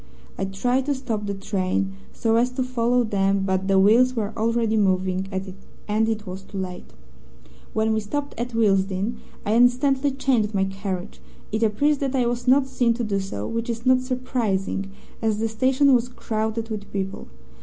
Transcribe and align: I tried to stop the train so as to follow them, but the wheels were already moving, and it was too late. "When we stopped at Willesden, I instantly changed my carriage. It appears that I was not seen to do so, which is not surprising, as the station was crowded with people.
I 0.35 0.45
tried 0.45 0.87
to 0.87 0.95
stop 0.95 1.27
the 1.27 1.35
train 1.35 1.93
so 2.11 2.35
as 2.35 2.49
to 2.53 2.63
follow 2.63 3.03
them, 3.03 3.43
but 3.45 3.67
the 3.67 3.77
wheels 3.79 4.15
were 4.15 4.33
already 4.35 4.75
moving, 4.75 5.27
and 5.87 6.09
it 6.09 6.25
was 6.25 6.41
too 6.41 6.57
late. 6.57 6.91
"When 7.73 7.93
we 7.93 7.99
stopped 7.99 8.33
at 8.39 8.55
Willesden, 8.55 9.17
I 9.45 9.53
instantly 9.53 10.09
changed 10.09 10.55
my 10.55 10.63
carriage. 10.63 11.21
It 11.51 11.61
appears 11.61 11.99
that 11.99 12.15
I 12.15 12.25
was 12.25 12.47
not 12.47 12.65
seen 12.65 12.95
to 12.95 13.03
do 13.03 13.19
so, 13.19 13.45
which 13.47 13.69
is 13.69 13.85
not 13.85 14.01
surprising, 14.01 14.89
as 15.21 15.37
the 15.37 15.47
station 15.47 15.93
was 15.93 16.09
crowded 16.09 16.69
with 16.71 16.91
people. 16.91 17.27